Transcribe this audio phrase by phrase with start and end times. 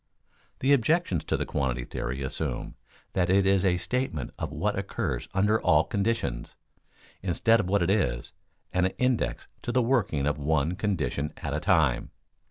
[0.61, 2.73] _The objections to the quantity theory assume
[3.13, 6.55] that it is a statement of what occurs under all conditions,
[7.21, 8.33] instead of what it is,
[8.73, 12.09] an index to the working of one condition at a time.